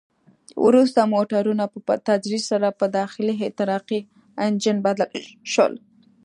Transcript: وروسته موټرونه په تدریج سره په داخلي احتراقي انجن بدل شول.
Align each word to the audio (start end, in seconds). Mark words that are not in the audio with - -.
وروسته 0.67 1.11
موټرونه 1.13 1.63
په 1.87 1.93
تدریج 2.07 2.43
سره 2.51 2.67
په 2.79 2.85
داخلي 2.97 3.33
احتراقي 3.43 3.99
انجن 4.45 4.77
بدل 4.87 5.09
شول. 5.53 5.73